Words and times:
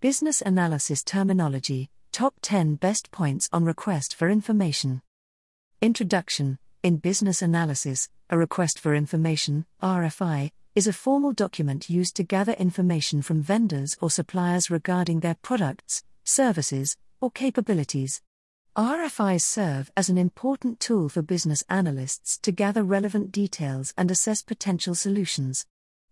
Business 0.00 0.40
Analysis 0.40 1.02
Terminology 1.02 1.90
Top 2.12 2.34
10 2.42 2.76
Best 2.76 3.10
Points 3.10 3.48
on 3.52 3.64
Request 3.64 4.14
for 4.14 4.30
Information. 4.30 5.02
Introduction 5.82 6.60
In 6.84 6.98
business 6.98 7.42
analysis, 7.42 8.08
a 8.30 8.38
request 8.38 8.78
for 8.78 8.94
information, 8.94 9.66
RFI, 9.82 10.52
is 10.76 10.86
a 10.86 10.92
formal 10.92 11.32
document 11.32 11.90
used 11.90 12.14
to 12.14 12.22
gather 12.22 12.52
information 12.52 13.22
from 13.22 13.42
vendors 13.42 13.96
or 14.00 14.08
suppliers 14.08 14.70
regarding 14.70 15.18
their 15.18 15.34
products, 15.42 16.04
services, 16.22 16.96
or 17.20 17.32
capabilities. 17.32 18.22
RFIs 18.76 19.42
serve 19.42 19.90
as 19.96 20.08
an 20.08 20.16
important 20.16 20.78
tool 20.78 21.08
for 21.08 21.22
business 21.22 21.64
analysts 21.68 22.38
to 22.42 22.52
gather 22.52 22.84
relevant 22.84 23.32
details 23.32 23.94
and 23.98 24.12
assess 24.12 24.42
potential 24.42 24.94
solutions. 24.94 25.66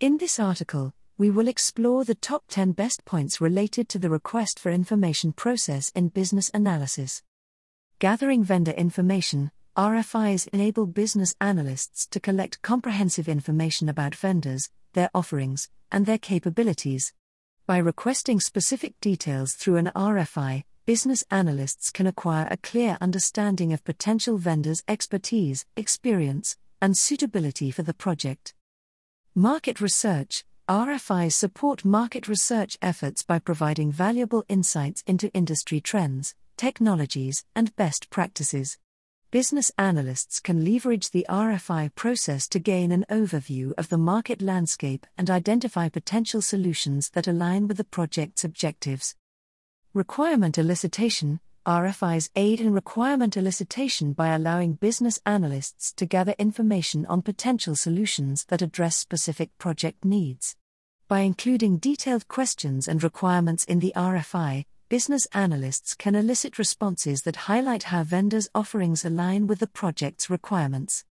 In 0.00 0.18
this 0.18 0.38
article, 0.38 0.92
we 1.20 1.30
will 1.30 1.48
explore 1.48 2.02
the 2.02 2.14
top 2.14 2.44
10 2.48 2.72
best 2.72 3.04
points 3.04 3.42
related 3.42 3.90
to 3.90 3.98
the 3.98 4.08
request 4.08 4.58
for 4.58 4.72
information 4.72 5.34
process 5.34 5.92
in 5.94 6.08
business 6.08 6.50
analysis. 6.54 7.22
Gathering 7.98 8.42
vendor 8.42 8.70
information, 8.70 9.50
RFIs 9.76 10.48
enable 10.48 10.86
business 10.86 11.34
analysts 11.38 12.06
to 12.06 12.20
collect 12.20 12.62
comprehensive 12.62 13.28
information 13.28 13.86
about 13.90 14.14
vendors, 14.14 14.70
their 14.94 15.10
offerings, 15.14 15.68
and 15.92 16.06
their 16.06 16.16
capabilities. 16.16 17.12
By 17.66 17.76
requesting 17.76 18.40
specific 18.40 18.98
details 19.02 19.52
through 19.52 19.76
an 19.76 19.92
RFI, 19.94 20.64
business 20.86 21.22
analysts 21.30 21.90
can 21.90 22.06
acquire 22.06 22.48
a 22.50 22.56
clear 22.56 22.96
understanding 22.98 23.74
of 23.74 23.84
potential 23.84 24.38
vendors' 24.38 24.82
expertise, 24.88 25.66
experience, 25.76 26.56
and 26.80 26.96
suitability 26.96 27.70
for 27.70 27.82
the 27.82 27.92
project. 27.92 28.54
Market 29.34 29.82
research 29.82 30.44
RFIs 30.70 31.32
support 31.32 31.84
market 31.84 32.28
research 32.28 32.78
efforts 32.80 33.24
by 33.24 33.40
providing 33.40 33.90
valuable 33.90 34.44
insights 34.48 35.02
into 35.04 35.28
industry 35.32 35.80
trends, 35.80 36.36
technologies, 36.56 37.44
and 37.56 37.74
best 37.74 38.08
practices. 38.08 38.78
Business 39.32 39.72
analysts 39.76 40.38
can 40.38 40.64
leverage 40.64 41.10
the 41.10 41.26
RFI 41.28 41.92
process 41.96 42.46
to 42.46 42.60
gain 42.60 42.92
an 42.92 43.04
overview 43.10 43.72
of 43.78 43.88
the 43.88 43.98
market 43.98 44.40
landscape 44.40 45.08
and 45.18 45.28
identify 45.28 45.88
potential 45.88 46.40
solutions 46.40 47.10
that 47.14 47.26
align 47.26 47.66
with 47.66 47.76
the 47.76 47.82
project's 47.82 48.44
objectives. 48.44 49.16
Requirement 49.92 50.54
elicitation 50.54 51.40
RFIs 51.66 52.30
aid 52.36 52.60
in 52.60 52.72
requirement 52.72 53.34
elicitation 53.34 54.14
by 54.14 54.28
allowing 54.28 54.74
business 54.74 55.18
analysts 55.26 55.92
to 55.94 56.06
gather 56.06 56.36
information 56.38 57.04
on 57.06 57.22
potential 57.22 57.74
solutions 57.74 58.44
that 58.44 58.62
address 58.62 58.96
specific 58.96 59.50
project 59.58 60.04
needs. 60.04 60.56
By 61.10 61.22
including 61.22 61.78
detailed 61.78 62.28
questions 62.28 62.86
and 62.86 63.02
requirements 63.02 63.64
in 63.64 63.80
the 63.80 63.92
RFI, 63.96 64.64
business 64.88 65.26
analysts 65.32 65.92
can 65.96 66.14
elicit 66.14 66.56
responses 66.56 67.22
that 67.22 67.50
highlight 67.50 67.82
how 67.90 68.04
vendors' 68.04 68.48
offerings 68.54 69.04
align 69.04 69.48
with 69.48 69.58
the 69.58 69.66
project's 69.66 70.30
requirements. 70.30 71.04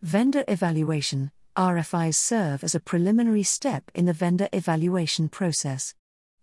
Vendor 0.00 0.44
evaluation 0.46 1.32
RFIs 1.56 2.14
serve 2.14 2.62
as 2.62 2.76
a 2.76 2.78
preliminary 2.78 3.42
step 3.42 3.90
in 3.96 4.04
the 4.04 4.12
vendor 4.12 4.48
evaluation 4.52 5.28
process. 5.28 5.96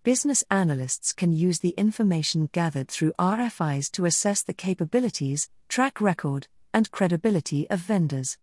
Business 0.04 0.44
analysts 0.52 1.14
can 1.14 1.31
use 1.31 1.59
the 1.59 1.76
information 1.78 2.50
gathered 2.52 2.89
through 2.89 3.14
RFIs 3.17 3.89
to 3.92 4.04
assess 4.04 4.42
the 4.42 4.54
capabilities, 4.54 5.50
track 5.70 6.02
record, 6.02 6.50
and 6.73 6.92
credibility 6.92 7.66
of 7.70 7.80
vendors. 7.80 8.38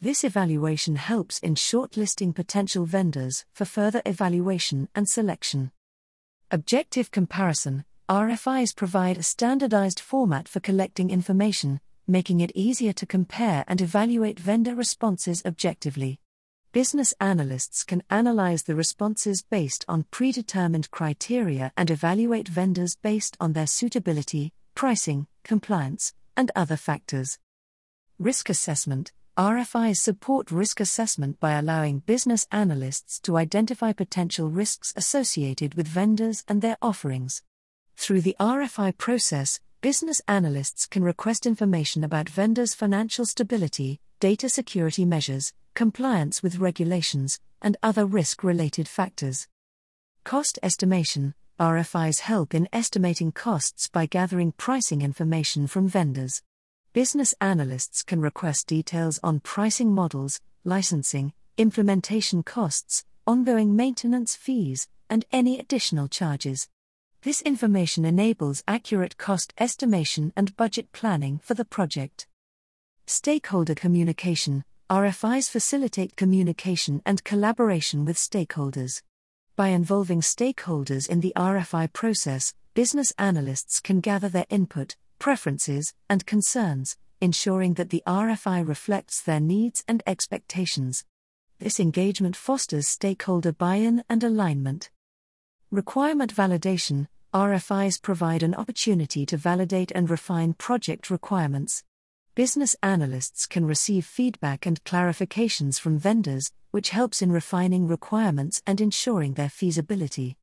This 0.00 0.22
evaluation 0.22 0.94
helps 0.94 1.40
in 1.40 1.56
shortlisting 1.56 2.32
potential 2.32 2.84
vendors 2.86 3.44
for 3.52 3.64
further 3.64 4.00
evaluation 4.06 4.88
and 4.94 5.08
selection. 5.08 5.72
Objective 6.52 7.10
comparison 7.10 7.84
RFIs 8.08 8.76
provide 8.76 9.18
a 9.18 9.24
standardized 9.24 9.98
format 9.98 10.46
for 10.46 10.60
collecting 10.60 11.10
information, 11.10 11.80
making 12.06 12.38
it 12.38 12.52
easier 12.54 12.92
to 12.92 13.06
compare 13.06 13.64
and 13.66 13.80
evaluate 13.80 14.38
vendor 14.38 14.76
responses 14.76 15.42
objectively. 15.44 16.20
Business 16.70 17.12
analysts 17.20 17.82
can 17.82 18.04
analyze 18.08 18.62
the 18.62 18.76
responses 18.76 19.42
based 19.42 19.84
on 19.88 20.06
predetermined 20.12 20.92
criteria 20.92 21.72
and 21.76 21.90
evaluate 21.90 22.46
vendors 22.46 22.94
based 22.94 23.36
on 23.40 23.52
their 23.52 23.66
suitability, 23.66 24.52
pricing, 24.76 25.26
compliance, 25.42 26.14
and 26.36 26.52
other 26.54 26.76
factors. 26.76 27.40
Risk 28.20 28.48
assessment 28.48 29.10
RFIs 29.38 29.98
support 29.98 30.50
risk 30.50 30.80
assessment 30.80 31.38
by 31.38 31.52
allowing 31.52 32.00
business 32.00 32.48
analysts 32.50 33.20
to 33.20 33.36
identify 33.36 33.92
potential 33.92 34.50
risks 34.50 34.92
associated 34.96 35.74
with 35.74 35.86
vendors 35.86 36.42
and 36.48 36.60
their 36.60 36.76
offerings. 36.82 37.44
Through 37.96 38.22
the 38.22 38.34
RFI 38.40 38.98
process, 38.98 39.60
business 39.80 40.20
analysts 40.26 40.86
can 40.86 41.04
request 41.04 41.46
information 41.46 42.02
about 42.02 42.28
vendors' 42.28 42.74
financial 42.74 43.24
stability, 43.24 44.00
data 44.18 44.48
security 44.48 45.04
measures, 45.04 45.52
compliance 45.72 46.42
with 46.42 46.58
regulations, 46.58 47.38
and 47.62 47.76
other 47.80 48.06
risk 48.06 48.42
related 48.42 48.88
factors. 48.88 49.46
Cost 50.24 50.58
estimation 50.64 51.36
RFIs 51.60 52.22
help 52.22 52.54
in 52.54 52.68
estimating 52.72 53.30
costs 53.30 53.86
by 53.86 54.06
gathering 54.06 54.50
pricing 54.50 55.00
information 55.00 55.68
from 55.68 55.86
vendors 55.86 56.42
business 56.98 57.32
analysts 57.40 58.02
can 58.02 58.20
request 58.20 58.66
details 58.66 59.20
on 59.22 59.38
pricing 59.38 59.94
models, 59.94 60.40
licensing, 60.64 61.32
implementation 61.56 62.42
costs, 62.42 63.04
ongoing 63.24 63.76
maintenance 63.76 64.34
fees, 64.34 64.88
and 65.08 65.24
any 65.30 65.60
additional 65.60 66.08
charges. 66.08 66.68
This 67.22 67.40
information 67.42 68.04
enables 68.04 68.64
accurate 68.66 69.16
cost 69.16 69.54
estimation 69.58 70.32
and 70.34 70.56
budget 70.56 70.90
planning 70.90 71.38
for 71.38 71.54
the 71.54 71.64
project. 71.64 72.26
Stakeholder 73.06 73.76
communication 73.76 74.64
RFIs 74.90 75.48
facilitate 75.48 76.16
communication 76.16 77.00
and 77.06 77.22
collaboration 77.22 78.06
with 78.06 78.16
stakeholders. 78.16 79.02
By 79.54 79.68
involving 79.68 80.20
stakeholders 80.20 81.08
in 81.08 81.20
the 81.20 81.32
RFI 81.36 81.92
process, 81.92 82.54
business 82.74 83.12
analysts 83.18 83.78
can 83.78 84.00
gather 84.00 84.28
their 84.28 84.46
input, 84.50 84.96
preferences, 85.18 85.94
and 86.08 86.26
concerns, 86.26 86.96
ensuring 87.20 87.74
that 87.74 87.90
the 87.90 88.02
RFI 88.06 88.66
reflects 88.66 89.20
their 89.20 89.40
needs 89.40 89.84
and 89.88 90.02
expectations. 90.06 91.04
This 91.58 91.80
engagement 91.80 92.36
fosters 92.36 92.86
stakeholder 92.86 93.52
buy 93.52 93.76
in 93.76 94.04
and 94.08 94.22
alignment. 94.22 94.90
Requirement 95.70 96.34
validation 96.34 97.08
RFIs 97.34 98.00
provide 98.00 98.42
an 98.42 98.54
opportunity 98.54 99.26
to 99.26 99.36
validate 99.36 99.92
and 99.94 100.08
refine 100.08 100.54
project 100.54 101.10
requirements. 101.10 101.84
Business 102.34 102.74
analysts 102.82 103.46
can 103.46 103.66
receive 103.66 104.06
feedback 104.06 104.64
and 104.64 104.82
clarifications 104.84 105.78
from 105.78 105.98
vendors, 105.98 106.52
which 106.70 106.90
helps 106.90 107.20
in 107.20 107.30
refining 107.32 107.86
requirements 107.86 108.62
and 108.66 108.80
ensuring 108.80 109.34
their 109.34 109.50
feasibility. 109.50 110.36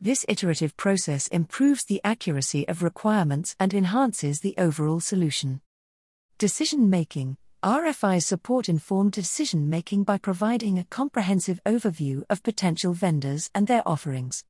This 0.00 0.24
iterative 0.28 0.76
process 0.76 1.28
improves 1.28 1.84
the 1.84 2.00
accuracy 2.04 2.66
of 2.68 2.82
requirements 2.82 3.56
and 3.58 3.72
enhances 3.72 4.40
the 4.40 4.54
overall 4.58 5.00
solution. 5.00 5.60
Decision 6.38 6.90
making 6.90 7.36
RFIs 7.62 8.24
support 8.24 8.68
informed 8.68 9.12
decision 9.12 9.70
making 9.70 10.04
by 10.04 10.18
providing 10.18 10.78
a 10.78 10.84
comprehensive 10.84 11.60
overview 11.64 12.22
of 12.28 12.42
potential 12.42 12.92
vendors 12.92 13.50
and 13.54 13.66
their 13.66 13.86
offerings. 13.88 14.44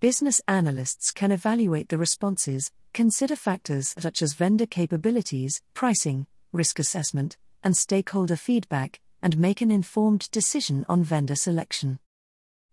Business 0.00 0.42
analysts 0.46 1.10
can 1.10 1.32
evaluate 1.32 1.88
the 1.88 1.96
responses, 1.96 2.70
consider 2.92 3.36
factors 3.36 3.94
such 3.98 4.20
as 4.20 4.34
vendor 4.34 4.66
capabilities, 4.66 5.62
pricing, 5.72 6.26
risk 6.52 6.78
assessment, 6.78 7.38
and 7.64 7.76
stakeholder 7.76 8.36
feedback, 8.36 9.00
and 9.22 9.38
make 9.38 9.60
an 9.60 9.70
informed 9.70 10.30
decision 10.30 10.84
on 10.88 11.02
vendor 11.02 11.34
selection. 11.34 11.98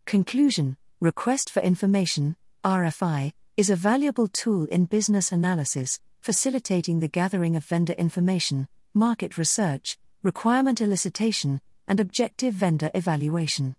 Conclusion 0.06 0.78
Request 1.06 1.52
for 1.52 1.60
Information, 1.60 2.36
RFI, 2.64 3.32
is 3.58 3.70
a 3.70 3.76
valuable 3.76 4.28
tool 4.28 4.66
in 4.66 4.86
business 4.86 5.32
analysis, 5.32 6.00
facilitating 6.20 7.00
the 7.00 7.08
gathering 7.08 7.56
of 7.56 7.64
vendor 7.64 7.94
information, 7.94 8.68
market 8.92 9.38
research, 9.38 10.00
requirement 10.24 10.80
elicitation, 10.80 11.60
and 11.88 12.00
objective 12.00 12.56
vendor 12.56 12.90
evaluation. 12.96 13.76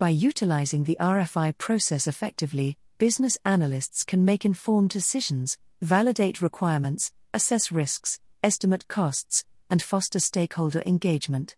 By 0.00 0.08
utilizing 0.08 0.82
the 0.82 0.96
RFI 1.00 1.56
process 1.58 2.08
effectively, 2.08 2.76
business 2.98 3.38
analysts 3.44 4.02
can 4.02 4.24
make 4.24 4.44
informed 4.44 4.90
decisions, 4.90 5.56
validate 5.80 6.42
requirements, 6.42 7.12
assess 7.32 7.70
risks, 7.70 8.18
estimate 8.42 8.88
costs, 8.88 9.44
and 9.70 9.80
foster 9.80 10.18
stakeholder 10.18 10.82
engagement. 10.84 11.54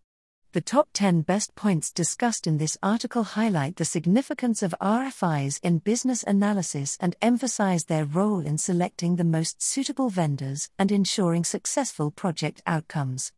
The 0.56 0.62
top 0.62 0.88
10 0.94 1.20
best 1.20 1.54
points 1.54 1.92
discussed 1.92 2.46
in 2.46 2.56
this 2.56 2.78
article 2.82 3.24
highlight 3.24 3.76
the 3.76 3.84
significance 3.84 4.62
of 4.62 4.74
RFIs 4.80 5.60
in 5.62 5.80
business 5.80 6.22
analysis 6.22 6.96
and 6.98 7.14
emphasize 7.20 7.84
their 7.84 8.06
role 8.06 8.40
in 8.40 8.56
selecting 8.56 9.16
the 9.16 9.24
most 9.24 9.62
suitable 9.62 10.08
vendors 10.08 10.70
and 10.78 10.90
ensuring 10.90 11.44
successful 11.44 12.10
project 12.10 12.62
outcomes. 12.66 13.32